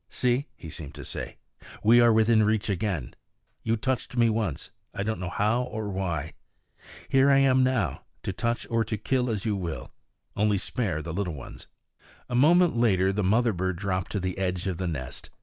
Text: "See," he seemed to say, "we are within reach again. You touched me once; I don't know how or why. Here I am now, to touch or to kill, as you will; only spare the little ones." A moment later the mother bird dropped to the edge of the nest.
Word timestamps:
"See," 0.09 0.47
he 0.55 0.71
seemed 0.71 0.95
to 0.95 1.05
say, 1.05 1.37
"we 1.83 2.01
are 2.01 2.11
within 2.11 2.41
reach 2.41 2.69
again. 2.69 3.13
You 3.61 3.77
touched 3.77 4.17
me 4.17 4.31
once; 4.31 4.71
I 4.95 5.03
don't 5.03 5.19
know 5.19 5.29
how 5.29 5.61
or 5.61 5.89
why. 5.89 6.33
Here 7.07 7.29
I 7.29 7.37
am 7.37 7.63
now, 7.63 8.01
to 8.23 8.33
touch 8.33 8.65
or 8.71 8.83
to 8.83 8.97
kill, 8.97 9.29
as 9.29 9.45
you 9.45 9.55
will; 9.55 9.91
only 10.35 10.57
spare 10.57 11.03
the 11.03 11.13
little 11.13 11.35
ones." 11.35 11.67
A 12.29 12.33
moment 12.35 12.75
later 12.75 13.13
the 13.13 13.23
mother 13.23 13.53
bird 13.53 13.75
dropped 13.75 14.11
to 14.13 14.19
the 14.19 14.39
edge 14.39 14.65
of 14.65 14.77
the 14.77 14.87
nest. 14.87 15.29